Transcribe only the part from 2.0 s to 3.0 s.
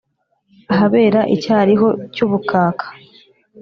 cy' ubukaka;